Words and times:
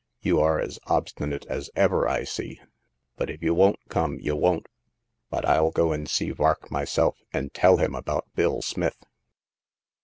You 0.23 0.39
are 0.39 0.59
as 0.59 0.79
obstinate 0.87 1.45
as 1.47 1.69
ever, 1.75 2.07
I 2.07 2.23
see; 2.23 2.59
but 3.17 3.29
if 3.29 3.43
you 3.43 3.53
won't 3.53 3.77
come, 3.87 4.17
you 4.19 4.35
won't. 4.35 4.65
But 5.29 5.45
I'll 5.45 5.69
go 5.69 5.91
and 5.91 6.09
see 6.09 6.31
Vark 6.31 6.71
myself, 6.71 7.19
and 7.31 7.53
tell 7.53 7.77
him 7.77 7.93
about 7.93 8.25
Bill 8.33 8.63
Smith." 8.63 8.97